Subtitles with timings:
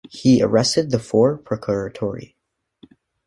[0.09, 2.33] He arrested the four Procuratori.